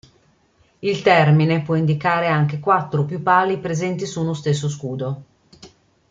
Il 0.79 1.03
termine 1.03 1.61
può 1.61 1.75
indicare 1.75 2.25
anche 2.27 2.59
quattro 2.59 3.01
o 3.01 3.05
più 3.05 3.21
pali 3.21 3.59
presenti 3.59 4.07
su 4.07 4.19
uno 4.21 4.33
stesso 4.33 4.67
scudo. 4.67 5.23